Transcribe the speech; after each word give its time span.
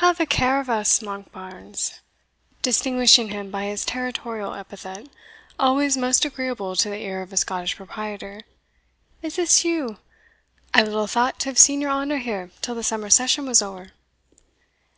"Have 0.00 0.18
a 0.18 0.24
care 0.24 0.60
o' 0.66 0.72
us, 0.72 1.02
Monkbarns 1.02 2.00
(distinguishing 2.62 3.28
him 3.28 3.50
by 3.50 3.64
his 3.64 3.84
territorial 3.84 4.54
epithet, 4.54 5.10
always 5.58 5.94
most 5.94 6.24
agreeable 6.24 6.74
to 6.74 6.88
the 6.88 7.02
ear 7.02 7.20
of 7.20 7.34
a 7.34 7.36
Scottish 7.36 7.76
proprietor), 7.76 8.40
is 9.20 9.36
this 9.36 9.62
you? 9.62 9.98
I 10.72 10.82
little 10.82 11.06
thought 11.06 11.38
to 11.40 11.50
have 11.50 11.58
seen 11.58 11.82
your 11.82 11.90
honour 11.90 12.16
here 12.16 12.50
till 12.62 12.74
the 12.74 12.82
summer 12.82 13.10
session 13.10 13.44
was 13.44 13.60
ower." 13.60 13.88